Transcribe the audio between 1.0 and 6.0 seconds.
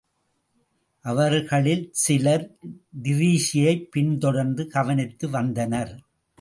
அவர்களில் சிலர் டிரீஸியைப் பின்தொடர்ந்து கவனித்து வந்தனர்.